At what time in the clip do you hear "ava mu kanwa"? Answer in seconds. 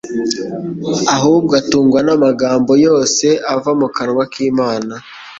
3.53-4.23